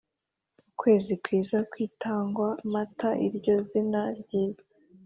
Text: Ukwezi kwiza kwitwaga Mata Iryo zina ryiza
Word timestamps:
Ukwezi 0.69 1.13
kwiza 1.23 1.57
kwitwaga 1.71 2.47
Mata 2.71 3.09
Iryo 3.27 3.55
zina 3.69 4.01
ryiza 4.19 4.69